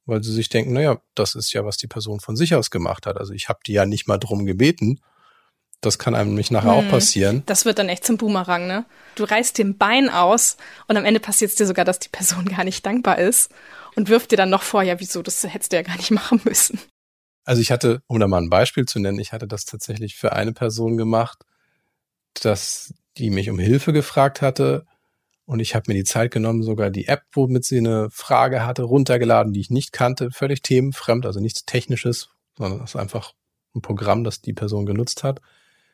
[0.04, 3.06] weil sie sich denken, naja, das ist ja, was die Person von sich aus gemacht
[3.06, 3.16] hat.
[3.16, 5.00] Also ich habe die ja nicht mal drum gebeten.
[5.80, 7.42] Das kann einem nicht nachher hm, auch passieren.
[7.46, 8.84] Das wird dann echt zum Boomerang, ne?
[9.14, 12.44] Du reißt dem Bein aus und am Ende passiert es dir sogar, dass die Person
[12.56, 13.50] gar nicht dankbar ist
[13.96, 16.42] und wirft dir dann noch vor, ja, wieso, das hättest du ja gar nicht machen
[16.44, 16.78] müssen.
[17.44, 20.32] Also ich hatte, um da mal ein Beispiel zu nennen, ich hatte das tatsächlich für
[20.32, 21.44] eine Person gemacht,
[22.42, 24.86] dass die mich um Hilfe gefragt hatte
[25.46, 28.82] und ich habe mir die Zeit genommen, sogar die App, womit sie eine Frage hatte,
[28.82, 33.34] runtergeladen, die ich nicht kannte, völlig themenfremd, also nichts Technisches, sondern das ist einfach
[33.74, 35.40] ein Programm, das die Person genutzt hat.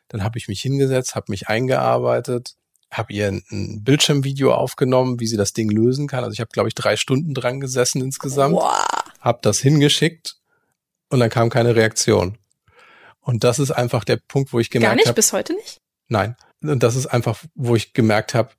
[0.07, 2.55] Dann habe ich mich hingesetzt, habe mich eingearbeitet,
[2.89, 6.23] habe ihr ein Bildschirmvideo aufgenommen, wie sie das Ding lösen kann.
[6.23, 8.85] Also ich habe, glaube ich, drei Stunden dran gesessen insgesamt, wow.
[9.19, 10.40] habe das hingeschickt
[11.11, 12.37] und dann kam keine Reaktion.
[13.19, 14.97] Und das ist einfach der Punkt, wo ich gemerkt habe.
[14.97, 15.77] Gar nicht, hab, bis heute nicht?
[16.07, 16.35] Nein.
[16.63, 18.51] Und das ist einfach, wo ich gemerkt habe,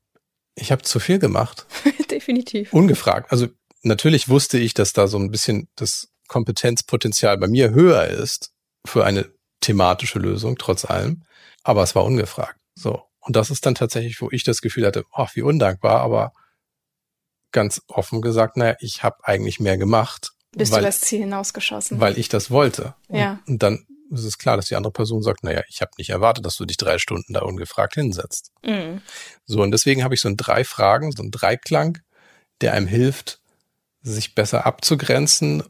[0.54, 1.66] ich habe zu viel gemacht.
[2.10, 2.72] Definitiv.
[2.72, 3.32] Ungefragt.
[3.32, 3.48] Also
[3.82, 8.52] natürlich wusste ich, dass da so ein bisschen das Kompetenzpotenzial bei mir höher ist
[8.86, 11.24] für eine thematische Lösung, trotz allem.
[11.62, 12.58] Aber es war ungefragt.
[12.74, 13.02] So.
[13.20, 16.32] Und das ist dann tatsächlich, wo ich das Gefühl hatte, ach, wie undankbar, aber
[17.50, 22.00] ganz offen gesagt, naja, ich habe eigentlich mehr gemacht bist weil, du das Ziel hinausgeschossen?
[22.00, 22.94] Weil ich das wollte.
[23.08, 23.40] Ja.
[23.46, 26.10] Und, und dann ist es klar, dass die andere Person sagt, naja, ich habe nicht
[26.10, 28.52] erwartet, dass du dich drei Stunden da ungefragt hinsetzt.
[28.62, 29.00] Mhm.
[29.46, 31.98] So, und deswegen habe ich so ein drei Fragen, so ein Dreiklang,
[32.60, 33.40] der einem hilft,
[34.02, 35.62] sich besser abzugrenzen,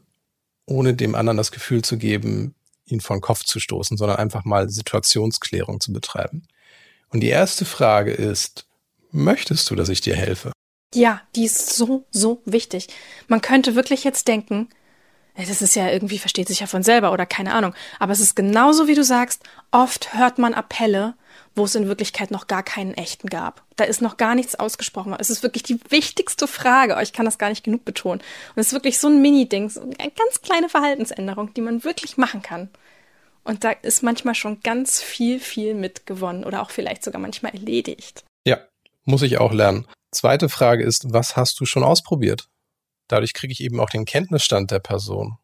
[0.65, 4.43] ohne dem anderen das Gefühl zu geben, ihn vor den Kopf zu stoßen, sondern einfach
[4.43, 6.43] mal Situationsklärung zu betreiben.
[7.09, 8.67] Und die erste Frage ist,
[9.11, 10.51] möchtest du, dass ich dir helfe?
[10.95, 12.87] Ja, die ist so, so wichtig.
[13.27, 14.69] Man könnte wirklich jetzt denken,
[15.35, 17.73] das ist ja irgendwie, versteht sich ja von selber oder keine Ahnung.
[17.99, 21.15] Aber es ist genauso, wie du sagst, oft hört man Appelle,
[21.55, 23.63] wo es in Wirklichkeit noch gar keinen echten gab.
[23.75, 25.15] Da ist noch gar nichts ausgesprochen.
[25.17, 26.97] Es ist wirklich die wichtigste Frage.
[27.01, 28.21] Ich kann das gar nicht genug betonen.
[28.55, 32.17] Und es ist wirklich so ein Mini-Ding, so eine ganz kleine Verhaltensänderung, die man wirklich
[32.17, 32.69] machen kann.
[33.43, 38.23] Und da ist manchmal schon ganz viel, viel mitgewonnen oder auch vielleicht sogar manchmal erledigt.
[38.45, 38.59] Ja,
[39.05, 39.87] muss ich auch lernen.
[40.13, 42.49] Zweite Frage ist, was hast du schon ausprobiert?
[43.07, 45.37] Dadurch kriege ich eben auch den Kenntnisstand der Person.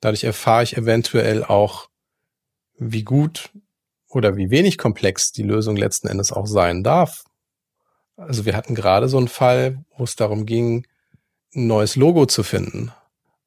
[0.00, 1.88] Dadurch erfahre ich eventuell auch,
[2.78, 3.50] wie gut
[4.08, 7.24] oder wie wenig komplex die Lösung letzten Endes auch sein darf.
[8.16, 10.86] Also wir hatten gerade so einen Fall, wo es darum ging,
[11.54, 12.92] ein neues Logo zu finden.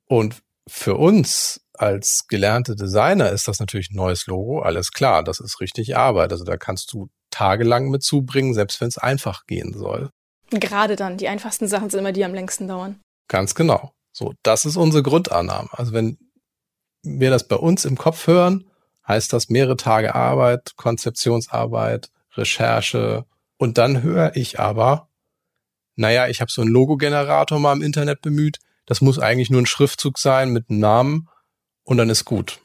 [0.05, 5.39] Und für uns als gelernte Designer ist das natürlich ein neues Logo, alles klar, das
[5.39, 6.31] ist richtig Arbeit.
[6.31, 10.11] Also da kannst du tagelang mit zubringen, selbst wenn es einfach gehen soll.
[10.59, 12.99] Gerade dann, die einfachsten Sachen sind immer die, die am längsten dauern.
[13.27, 13.93] Ganz genau.
[14.11, 15.69] So, das ist unsere Grundannahme.
[15.71, 16.17] Also wenn
[17.01, 18.69] wir das bei uns im Kopf hören,
[19.07, 23.25] heißt das mehrere Tage Arbeit, Konzeptionsarbeit, Recherche.
[23.57, 25.09] Und dann höre ich aber,
[25.95, 28.59] naja, ich habe so einen Logo-Generator mal im Internet bemüht.
[28.85, 31.29] Das muss eigentlich nur ein Schriftzug sein mit einem Namen
[31.83, 32.61] und dann ist gut.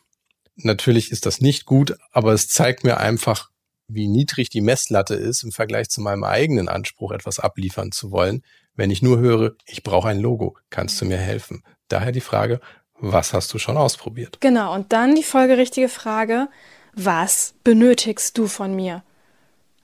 [0.57, 3.51] Natürlich ist das nicht gut, aber es zeigt mir einfach,
[3.89, 8.43] wie niedrig die Messlatte ist im Vergleich zu meinem eigenen Anspruch, etwas abliefern zu wollen,
[8.77, 11.63] wenn ich nur höre, ich brauche ein Logo, kannst du mir helfen?
[11.89, 12.61] Daher die Frage,
[13.01, 14.39] was hast du schon ausprobiert?
[14.41, 16.49] Genau, und dann die folgerichtige Frage,
[16.95, 19.03] was benötigst du von mir?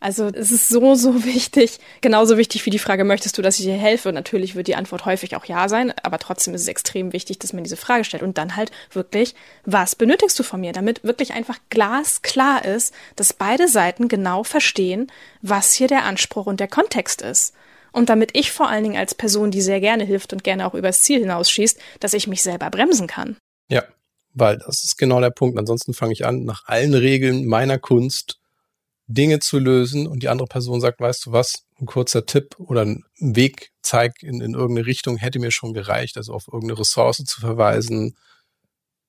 [0.05, 3.65] Also es ist so, so wichtig, genauso wichtig wie die Frage, möchtest du, dass ich
[3.65, 4.13] dir helfe?
[4.13, 7.55] Natürlich wird die Antwort häufig auch ja sein, aber trotzdem ist es extrem wichtig, dass
[7.55, 10.73] man diese Frage stellt und dann halt wirklich, was benötigst du von mir?
[10.73, 16.61] Damit wirklich einfach glasklar ist, dass beide Seiten genau verstehen, was hier der Anspruch und
[16.61, 17.55] der Kontext ist.
[17.91, 20.75] Und damit ich vor allen Dingen als Person, die sehr gerne hilft und gerne auch
[20.75, 23.39] übers Ziel hinausschießt, dass ich mich selber bremsen kann.
[23.71, 23.85] Ja,
[24.35, 25.59] weil das ist genau der Punkt.
[25.59, 28.39] Ansonsten fange ich an, nach allen Regeln meiner Kunst
[29.07, 32.83] Dinge zu lösen und die andere Person sagt, weißt du was, ein kurzer Tipp oder
[32.83, 37.41] ein Wegzeig in, in irgendeine Richtung hätte mir schon gereicht, also auf irgendeine Ressource zu
[37.41, 38.17] verweisen,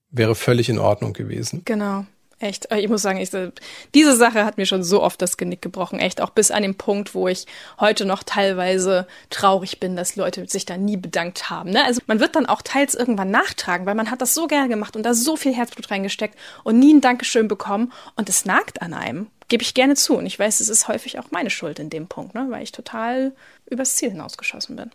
[0.10, 1.62] wäre völlig in Ordnung gewesen.
[1.66, 2.06] Genau.
[2.40, 3.30] Echt, ich muss sagen, ich,
[3.94, 6.00] diese Sache hat mir schon so oft das Genick gebrochen.
[6.00, 7.46] Echt, auch bis an den Punkt, wo ich
[7.80, 11.70] heute noch teilweise traurig bin, dass Leute sich da nie bedankt haben.
[11.70, 11.86] Ne?
[11.86, 14.98] Also man wird dann auch teils irgendwann nachtragen, weil man hat das so gerne gemacht
[14.98, 18.94] und da so viel Herzblut reingesteckt und nie ein Dankeschön bekommen und es nagt an
[18.94, 20.18] einem gebe ich gerne zu.
[20.18, 22.48] Und ich weiß, es ist häufig auch meine Schuld in dem Punkt, ne?
[22.50, 23.34] weil ich total
[23.68, 24.92] übers Ziel hinausgeschossen bin.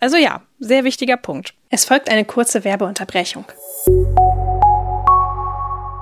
[0.00, 1.54] Also ja, sehr wichtiger Punkt.
[1.70, 3.44] Es folgt eine kurze Werbeunterbrechung.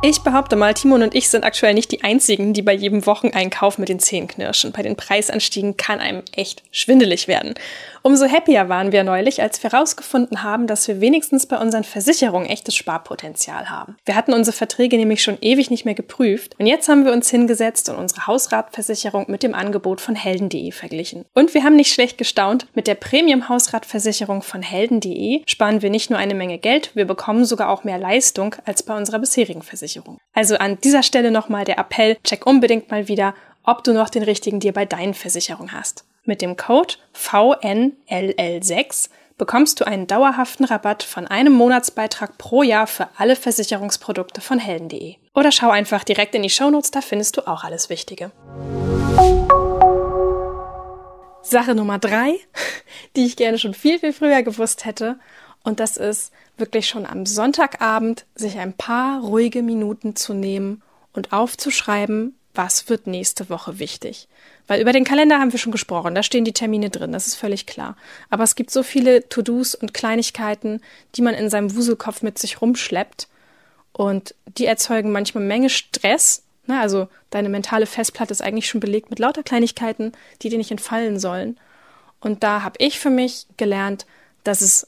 [0.02, 3.78] Ich behaupte mal, Timon und ich sind aktuell nicht die einzigen, die bei jedem Wocheneinkauf
[3.78, 4.70] mit den Zähnen knirschen.
[4.70, 7.54] Bei den Preisanstiegen kann einem echt schwindelig werden.
[8.02, 12.48] Umso happier waren wir neulich, als wir herausgefunden haben, dass wir wenigstens bei unseren Versicherungen
[12.48, 13.96] echtes Sparpotenzial haben.
[14.04, 17.30] Wir hatten unsere Verträge nämlich schon ewig nicht mehr geprüft und jetzt haben wir uns
[17.30, 21.24] hingesetzt und unsere Hausratversicherung mit dem Angebot von helden.de verglichen.
[21.34, 26.20] Und wir haben nicht schlecht gestaunt, mit der Premium-Hausratversicherung von helden.de sparen wir nicht nur
[26.20, 29.85] eine Menge Geld, wir bekommen sogar auch mehr Leistung als bei unserer bisherigen Versicherung.
[30.32, 34.22] Also an dieser Stelle nochmal der Appell, check unbedingt mal wieder, ob du noch den
[34.22, 36.04] richtigen dir bei deinen Versicherungen hast.
[36.24, 43.08] Mit dem Code VNLL6 bekommst du einen dauerhaften Rabatt von einem Monatsbeitrag pro Jahr für
[43.16, 45.16] alle Versicherungsprodukte von helden.de.
[45.34, 48.32] Oder schau einfach direkt in die Shownotes, da findest du auch alles Wichtige.
[51.42, 52.34] Sache Nummer drei,
[53.16, 55.18] die ich gerne schon viel, viel früher gewusst hätte,
[55.66, 60.80] und das ist wirklich schon am Sonntagabend sich ein paar ruhige Minuten zu nehmen
[61.12, 64.28] und aufzuschreiben, was wird nächste Woche wichtig.
[64.68, 67.34] Weil über den Kalender haben wir schon gesprochen, da stehen die Termine drin, das ist
[67.34, 67.96] völlig klar.
[68.30, 70.80] Aber es gibt so viele To-Dos und Kleinigkeiten,
[71.16, 73.26] die man in seinem Wuselkopf mit sich rumschleppt
[73.92, 76.44] und die erzeugen manchmal Menge Stress.
[76.66, 76.78] Ne?
[76.78, 81.18] Also deine mentale Festplatte ist eigentlich schon belegt mit lauter Kleinigkeiten, die dir nicht entfallen
[81.18, 81.58] sollen.
[82.20, 84.06] Und da habe ich für mich gelernt,
[84.44, 84.86] dass es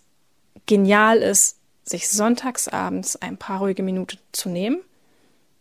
[0.68, 4.78] genial ist, sich sonntagsabends ein paar ruhige Minuten zu nehmen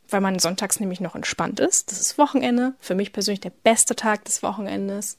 [0.09, 1.91] weil man sonntags nämlich noch entspannt ist.
[1.91, 5.17] Das ist Wochenende, für mich persönlich der beste Tag des Wochenendes.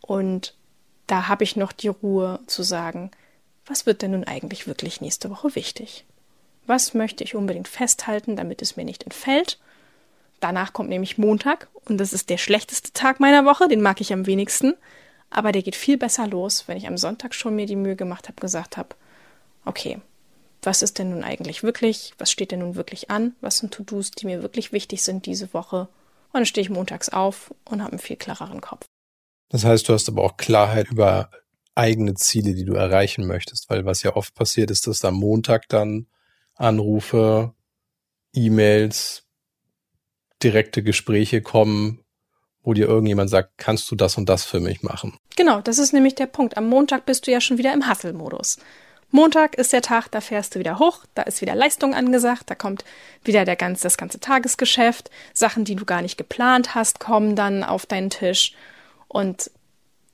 [0.00, 0.54] Und
[1.06, 3.10] da habe ich noch die Ruhe zu sagen,
[3.66, 6.04] was wird denn nun eigentlich wirklich nächste Woche wichtig?
[6.66, 9.58] Was möchte ich unbedingt festhalten, damit es mir nicht entfällt?
[10.40, 14.12] Danach kommt nämlich Montag und das ist der schlechteste Tag meiner Woche, den mag ich
[14.12, 14.74] am wenigsten.
[15.30, 18.28] Aber der geht viel besser los, wenn ich am Sonntag schon mir die Mühe gemacht
[18.28, 18.90] habe, gesagt habe,
[19.64, 20.00] okay,
[20.62, 24.10] was ist denn nun eigentlich wirklich, was steht denn nun wirklich an, was sind To-Dos,
[24.10, 25.88] die mir wirklich wichtig sind diese Woche.
[26.32, 28.86] Und dann stehe ich montags auf und habe einen viel klareren Kopf.
[29.50, 31.30] Das heißt, du hast aber auch Klarheit über
[31.74, 35.68] eigene Ziele, die du erreichen möchtest, weil was ja oft passiert ist, dass am Montag
[35.68, 36.06] dann
[36.54, 37.54] Anrufe,
[38.32, 39.24] E-Mails,
[40.42, 42.04] direkte Gespräche kommen,
[42.62, 45.18] wo dir irgendjemand sagt, kannst du das und das für mich machen?
[45.36, 46.56] Genau, das ist nämlich der Punkt.
[46.56, 48.58] Am Montag bist du ja schon wieder im Hustle-Modus.
[49.10, 52.54] Montag ist der Tag, da fährst du wieder hoch, da ist wieder Leistung angesagt, da
[52.54, 52.84] kommt
[53.22, 57.62] wieder der ganze, das ganze Tagesgeschäft, Sachen, die du gar nicht geplant hast, kommen dann
[57.62, 58.54] auf deinen Tisch
[59.08, 59.50] und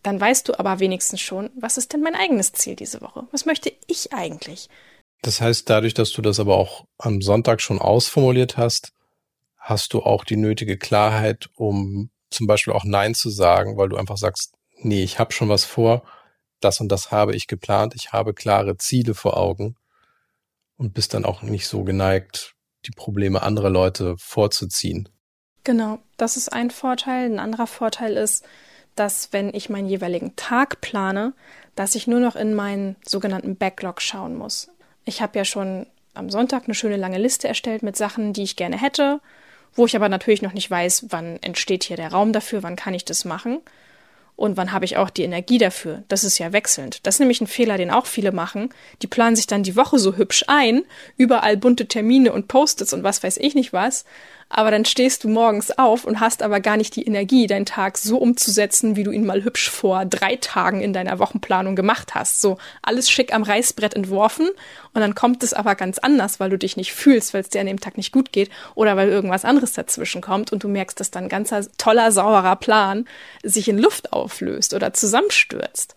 [0.02, 3.26] dann weißt du aber wenigstens schon, was ist denn mein eigenes Ziel diese Woche?
[3.32, 4.68] Was möchte ich eigentlich?
[5.22, 8.92] Das heißt, dadurch, dass du das aber auch am Sonntag schon ausformuliert hast,
[9.58, 13.96] hast du auch die nötige Klarheit, um zum Beispiel auch Nein zu sagen, weil du
[13.96, 16.02] einfach sagst, nee, ich habe schon was vor
[16.60, 19.76] das und das habe ich geplant, ich habe klare Ziele vor Augen
[20.76, 22.54] und bist dann auch nicht so geneigt,
[22.86, 25.08] die Probleme anderer Leute vorzuziehen.
[25.64, 27.26] Genau, das ist ein Vorteil.
[27.26, 28.44] Ein anderer Vorteil ist,
[28.94, 31.34] dass wenn ich meinen jeweiligen Tag plane,
[31.74, 34.70] dass ich nur noch in meinen sogenannten Backlog schauen muss.
[35.04, 38.56] Ich habe ja schon am Sonntag eine schöne lange Liste erstellt mit Sachen, die ich
[38.56, 39.20] gerne hätte,
[39.74, 42.94] wo ich aber natürlich noch nicht weiß, wann entsteht hier der Raum dafür, wann kann
[42.94, 43.60] ich das machen
[44.40, 46.02] und wann habe ich auch die Energie dafür.
[46.08, 47.06] Das ist ja wechselnd.
[47.06, 48.70] Das ist nämlich ein Fehler, den auch viele machen.
[49.02, 50.82] Die planen sich dann die Woche so hübsch ein,
[51.18, 54.06] überall bunte Termine und Post-its und was weiß ich nicht was
[54.50, 57.96] aber dann stehst du morgens auf und hast aber gar nicht die Energie, deinen Tag
[57.96, 62.40] so umzusetzen, wie du ihn mal hübsch vor drei Tagen in deiner Wochenplanung gemacht hast.
[62.40, 64.48] So alles schick am Reißbrett entworfen
[64.92, 67.60] und dann kommt es aber ganz anders, weil du dich nicht fühlst, weil es dir
[67.60, 70.98] an dem Tag nicht gut geht oder weil irgendwas anderes dazwischen kommt und du merkst,
[70.98, 73.06] dass dein ganzer toller, sauberer Plan
[73.44, 75.94] sich in Luft auflöst oder zusammenstürzt.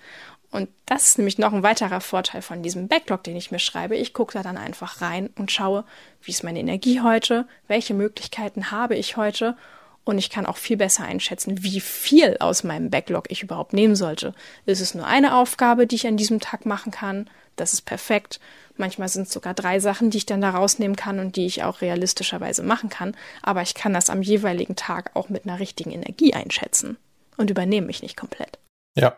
[0.54, 3.96] Und das ist nämlich noch ein weiterer Vorteil von diesem Backlog, den ich mir schreibe.
[3.96, 5.84] Ich gucke da dann einfach rein und schaue,
[6.22, 9.58] wie ist meine Energie heute, welche Möglichkeiten habe ich heute
[10.04, 13.96] und ich kann auch viel besser einschätzen, wie viel aus meinem Backlog ich überhaupt nehmen
[13.96, 14.36] sollte.
[14.68, 17.28] Ist es nur eine Aufgabe, die ich an diesem Tag machen kann?
[17.56, 18.40] Das ist perfekt.
[18.78, 21.64] Manchmal sind es sogar drei Sachen, die ich dann da rausnehmen kann und die ich
[21.64, 23.16] auch realistischerweise machen kann.
[23.42, 26.98] Aber ich kann das am jeweiligen Tag auch mit einer richtigen Energie einschätzen
[27.38, 28.60] und übernehme mich nicht komplett.
[28.96, 29.18] Ja,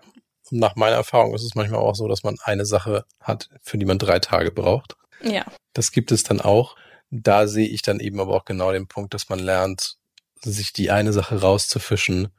[0.51, 3.85] nach meiner Erfahrung ist es manchmal auch so, dass man eine Sache hat, für die
[3.85, 4.95] man drei Tage braucht.
[5.23, 5.45] Ja.
[5.73, 6.75] Das gibt es dann auch.
[7.09, 9.97] Da sehe ich dann eben aber auch genau den Punkt, dass man lernt,
[10.41, 12.29] sich die eine Sache rauszufischen,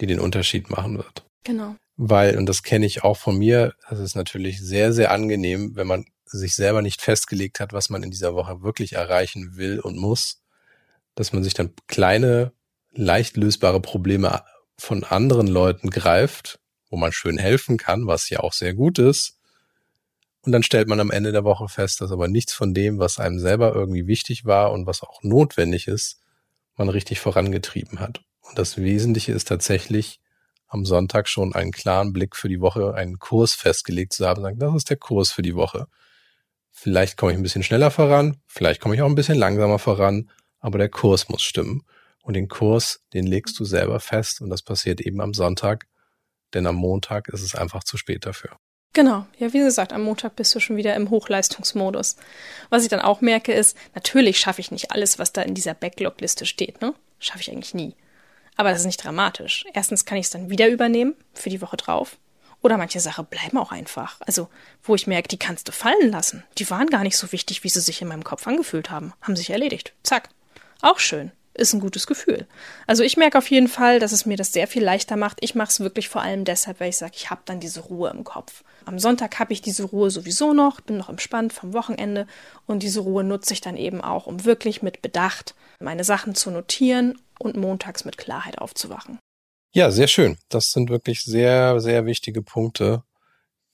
[0.00, 1.24] die den Unterschied machen wird.
[1.44, 1.76] Genau.
[1.96, 5.86] Weil, und das kenne ich auch von mir, es ist natürlich sehr, sehr angenehm, wenn
[5.86, 9.96] man sich selber nicht festgelegt hat, was man in dieser Woche wirklich erreichen will und
[9.96, 10.42] muss,
[11.14, 12.52] dass man sich dann kleine,
[12.92, 14.42] leicht lösbare Probleme
[14.76, 19.38] von anderen Leuten greift wo man schön helfen kann, was ja auch sehr gut ist.
[20.42, 23.18] Und dann stellt man am Ende der Woche fest, dass aber nichts von dem, was
[23.18, 26.20] einem selber irgendwie wichtig war und was auch notwendig ist,
[26.76, 28.22] man richtig vorangetrieben hat.
[28.40, 30.20] Und das Wesentliche ist tatsächlich,
[30.68, 34.58] am Sonntag schon einen klaren Blick für die Woche, einen Kurs festgelegt zu haben, sagen,
[34.58, 35.86] das ist der Kurs für die Woche.
[36.70, 40.30] Vielleicht komme ich ein bisschen schneller voran, vielleicht komme ich auch ein bisschen langsamer voran,
[40.60, 41.82] aber der Kurs muss stimmen.
[42.22, 45.86] Und den Kurs, den legst du selber fest und das passiert eben am Sonntag
[46.54, 48.56] denn am Montag ist es einfach zu spät dafür.
[48.94, 52.16] Genau, ja, wie gesagt, am Montag bist du schon wieder im Hochleistungsmodus.
[52.70, 55.74] Was ich dann auch merke, ist, natürlich schaffe ich nicht alles, was da in dieser
[55.74, 56.94] Backlog-Liste steht, ne?
[57.20, 57.94] Schaffe ich eigentlich nie.
[58.56, 59.64] Aber das ist nicht dramatisch.
[59.72, 62.18] Erstens kann ich es dann wieder übernehmen für die Woche drauf.
[62.60, 64.16] Oder manche Sachen bleiben auch einfach.
[64.20, 64.48] Also,
[64.82, 66.42] wo ich merke, die kannst du fallen lassen.
[66.58, 69.12] Die waren gar nicht so wichtig, wie sie sich in meinem Kopf angefühlt haben.
[69.20, 69.92] Haben sich erledigt.
[70.02, 70.30] Zack.
[70.80, 72.46] Auch schön ist ein gutes Gefühl.
[72.86, 75.38] Also ich merke auf jeden Fall, dass es mir das sehr viel leichter macht.
[75.40, 78.10] Ich mache es wirklich vor allem deshalb, weil ich sage, ich habe dann diese Ruhe
[78.10, 78.64] im Kopf.
[78.84, 82.26] Am Sonntag habe ich diese Ruhe sowieso noch, bin noch entspannt vom Wochenende
[82.66, 86.50] und diese Ruhe nutze ich dann eben auch, um wirklich mit Bedacht meine Sachen zu
[86.50, 89.18] notieren und montags mit Klarheit aufzuwachen.
[89.74, 90.38] Ja, sehr schön.
[90.48, 93.02] Das sind wirklich sehr, sehr wichtige Punkte,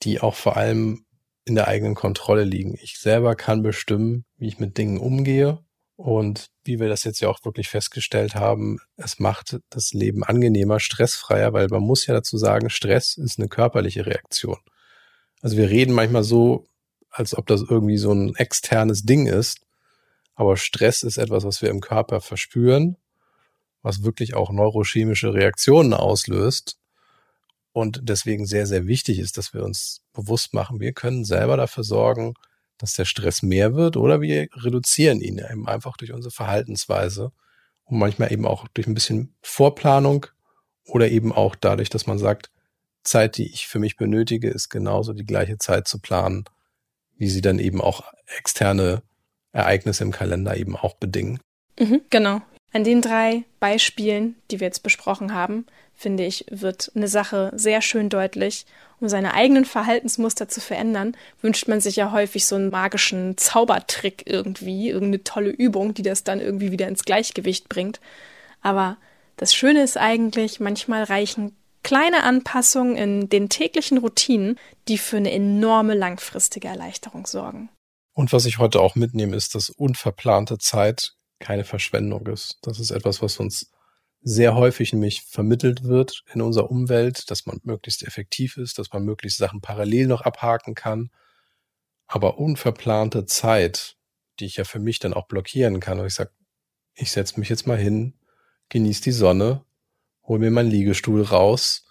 [0.02, 1.04] die auch vor allem
[1.44, 2.76] in der eigenen Kontrolle liegen.
[2.82, 5.64] Ich selber kann bestimmen, wie ich mit Dingen umgehe
[5.96, 10.80] und wie wir das jetzt ja auch wirklich festgestellt haben, es macht das Leben angenehmer,
[10.80, 14.58] stressfreier, weil man muss ja dazu sagen, Stress ist eine körperliche Reaktion.
[15.40, 16.66] Also wir reden manchmal so,
[17.10, 19.60] als ob das irgendwie so ein externes Ding ist,
[20.34, 22.96] aber Stress ist etwas, was wir im Körper verspüren,
[23.82, 26.78] was wirklich auch neurochemische Reaktionen auslöst
[27.72, 31.84] und deswegen sehr, sehr wichtig ist, dass wir uns bewusst machen, wir können selber dafür
[31.84, 32.34] sorgen,
[32.84, 37.32] dass der Stress mehr wird oder wir reduzieren ihn eben einfach durch unsere Verhaltensweise
[37.84, 40.26] und manchmal eben auch durch ein bisschen Vorplanung
[40.84, 42.50] oder eben auch dadurch, dass man sagt,
[43.02, 46.44] Zeit, die ich für mich benötige, ist genauso die gleiche Zeit zu planen,
[47.16, 49.02] wie sie dann eben auch externe
[49.52, 51.40] Ereignisse im Kalender eben auch bedingen.
[51.78, 52.42] Mhm, genau.
[52.74, 57.80] An den drei Beispielen, die wir jetzt besprochen haben, finde ich, wird eine Sache sehr
[57.80, 58.66] schön deutlich.
[58.98, 64.24] Um seine eigenen Verhaltensmuster zu verändern, wünscht man sich ja häufig so einen magischen Zaubertrick
[64.26, 68.00] irgendwie, irgendeine tolle Übung, die das dann irgendwie wieder ins Gleichgewicht bringt.
[68.60, 68.96] Aber
[69.36, 74.58] das Schöne ist eigentlich, manchmal reichen kleine Anpassungen in den täglichen Routinen,
[74.88, 77.68] die für eine enorme langfristige Erleichterung sorgen.
[78.14, 81.12] Und was ich heute auch mitnehme, ist, dass unverplante Zeit
[81.44, 82.58] keine Verschwendung ist.
[82.62, 83.70] Das ist etwas, was uns
[84.22, 89.04] sehr häufig nämlich vermittelt wird in unserer Umwelt, dass man möglichst effektiv ist, dass man
[89.04, 91.10] möglichst Sachen parallel noch abhaken kann.
[92.06, 93.96] Aber unverplante Zeit,
[94.40, 96.30] die ich ja für mich dann auch blockieren kann, und ich sage,
[96.94, 98.14] ich setze mich jetzt mal hin,
[98.70, 99.64] genieße die Sonne,
[100.22, 101.86] hol mir meinen Liegestuhl raus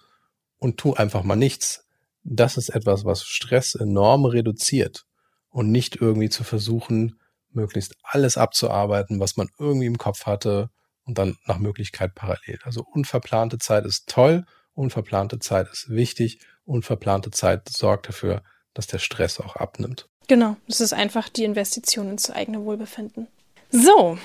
[0.58, 1.86] und tu einfach mal nichts.
[2.24, 5.06] Das ist etwas, was Stress enorm reduziert
[5.50, 7.20] und nicht irgendwie zu versuchen,
[7.54, 10.70] möglichst alles abzuarbeiten, was man irgendwie im Kopf hatte,
[11.06, 12.58] und dann nach Möglichkeit parallel.
[12.64, 16.40] Also unverplante Zeit ist toll Unverplante Zeit ist wichtig.
[16.64, 18.42] Unverplante Zeit sorgt dafür,
[18.74, 20.08] dass der Stress auch abnimmt.
[20.26, 23.28] Genau, das ist einfach die Investition ins eigene Wohlbefinden.
[23.70, 24.18] So,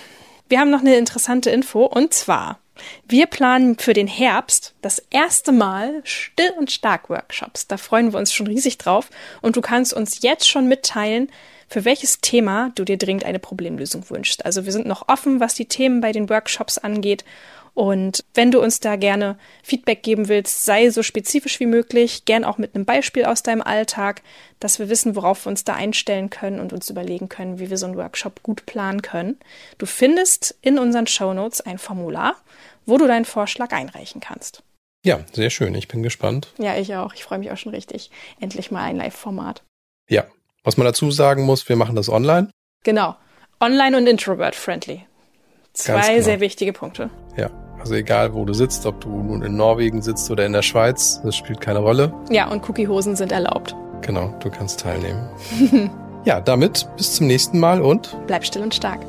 [0.47, 2.59] wir haben noch eine interessante Info und zwar,
[3.07, 7.67] wir planen für den Herbst das erste Mal Still und Stark Workshops.
[7.67, 9.09] Da freuen wir uns schon riesig drauf
[9.41, 11.29] und du kannst uns jetzt schon mitteilen,
[11.69, 14.45] für welches Thema du dir dringend eine Problemlösung wünschst.
[14.45, 17.23] Also wir sind noch offen, was die Themen bei den Workshops angeht
[17.79, 22.43] und wenn du uns da gerne Feedback geben willst, sei so spezifisch wie möglich, gern
[22.43, 24.21] auch mit einem Beispiel aus deinem Alltag,
[24.59, 27.77] dass wir wissen, worauf wir uns da einstellen können und uns überlegen können, wie wir
[27.77, 29.37] so einen Workshop gut planen können.
[29.77, 32.35] Du findest in unseren Show Notes ein Formular,
[32.85, 34.61] wo du deinen Vorschlag einreichen kannst.
[35.05, 35.73] Ja, sehr schön.
[35.75, 36.53] Ich bin gespannt.
[36.57, 37.13] Ja, ich auch.
[37.13, 38.11] Ich freue mich auch schon richtig.
[38.41, 39.63] Endlich mal ein Live-Format.
[40.09, 40.25] Ja.
[40.63, 42.49] Was man dazu sagen muss, wir machen das online.
[42.83, 43.15] Genau.
[43.61, 45.05] Online und introvert-friendly.
[45.73, 46.23] Zwei genau.
[46.23, 47.09] sehr wichtige Punkte.
[47.37, 47.49] Ja.
[47.79, 51.21] Also egal, wo du sitzt, ob du nun in Norwegen sitzt oder in der Schweiz,
[51.23, 52.13] das spielt keine Rolle.
[52.29, 53.73] Ja, und Cookiehosen sind erlaubt.
[54.01, 55.29] Genau, du kannst teilnehmen.
[56.25, 58.99] ja, damit bis zum nächsten Mal und bleib still und stark.